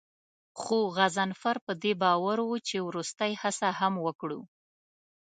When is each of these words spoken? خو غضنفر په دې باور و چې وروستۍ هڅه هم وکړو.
خو 0.61 0.77
غضنفر 0.95 1.57
په 1.65 1.71
دې 1.83 1.93
باور 2.01 2.37
و 2.43 2.51
چې 2.67 2.77
وروستۍ 2.87 3.31
هڅه 3.41 3.69
هم 3.79 3.93
وکړو. 4.05 4.41